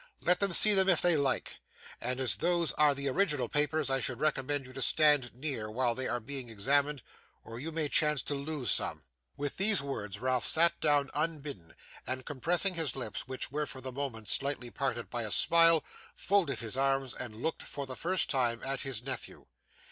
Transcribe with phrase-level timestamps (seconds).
[0.19, 1.57] 'Let them see them if they like;
[1.99, 5.93] and as those are the original papers, I should recommend you to stand near while
[5.93, 7.03] they are being examined,
[7.43, 9.03] or you may chance to lose some.'
[9.37, 11.75] With these words Ralph sat down unbidden,
[12.07, 15.83] and compressing his lips, which were for the moment slightly parted by a smile,
[16.15, 19.45] folded his arms, and looked for the first time at his nephew.